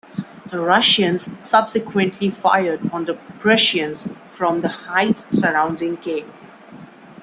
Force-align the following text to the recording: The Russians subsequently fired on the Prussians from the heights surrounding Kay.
The 0.49 0.59
Russians 0.59 1.29
subsequently 1.41 2.31
fired 2.31 2.89
on 2.91 3.05
the 3.05 3.13
Prussians 3.37 4.11
from 4.29 4.61
the 4.61 4.67
heights 4.67 5.27
surrounding 5.29 5.95
Kay. 5.97 6.25